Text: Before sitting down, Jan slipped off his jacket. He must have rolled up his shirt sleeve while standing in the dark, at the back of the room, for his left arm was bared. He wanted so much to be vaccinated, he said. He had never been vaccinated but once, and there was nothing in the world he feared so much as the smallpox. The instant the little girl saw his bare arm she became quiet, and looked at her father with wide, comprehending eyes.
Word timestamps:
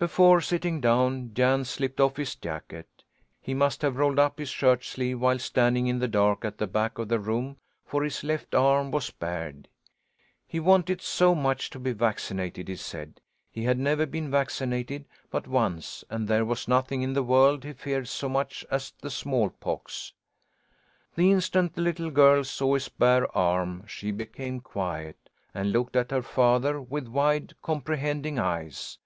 Before 0.00 0.40
sitting 0.40 0.80
down, 0.80 1.32
Jan 1.32 1.64
slipped 1.64 2.00
off 2.00 2.16
his 2.16 2.34
jacket. 2.34 2.88
He 3.40 3.54
must 3.54 3.82
have 3.82 3.98
rolled 3.98 4.18
up 4.18 4.40
his 4.40 4.48
shirt 4.48 4.82
sleeve 4.84 5.20
while 5.20 5.38
standing 5.38 5.86
in 5.86 6.00
the 6.00 6.08
dark, 6.08 6.44
at 6.44 6.58
the 6.58 6.66
back 6.66 6.98
of 6.98 7.06
the 7.06 7.20
room, 7.20 7.56
for 7.84 8.02
his 8.02 8.24
left 8.24 8.52
arm 8.52 8.90
was 8.90 9.10
bared. 9.12 9.68
He 10.44 10.58
wanted 10.58 11.00
so 11.00 11.36
much 11.36 11.70
to 11.70 11.78
be 11.78 11.92
vaccinated, 11.92 12.66
he 12.66 12.74
said. 12.74 13.20
He 13.52 13.62
had 13.62 13.78
never 13.78 14.06
been 14.06 14.28
vaccinated 14.28 15.04
but 15.30 15.46
once, 15.46 16.02
and 16.10 16.26
there 16.26 16.44
was 16.44 16.66
nothing 16.66 17.02
in 17.02 17.12
the 17.12 17.22
world 17.22 17.62
he 17.62 17.72
feared 17.72 18.08
so 18.08 18.28
much 18.28 18.66
as 18.72 18.90
the 19.00 19.08
smallpox. 19.08 20.12
The 21.14 21.30
instant 21.30 21.74
the 21.74 21.82
little 21.82 22.10
girl 22.10 22.42
saw 22.42 22.74
his 22.74 22.88
bare 22.88 23.30
arm 23.38 23.84
she 23.86 24.10
became 24.10 24.58
quiet, 24.62 25.30
and 25.54 25.70
looked 25.70 25.94
at 25.94 26.10
her 26.10 26.22
father 26.22 26.80
with 26.82 27.06
wide, 27.06 27.54
comprehending 27.62 28.36
eyes. 28.36 28.98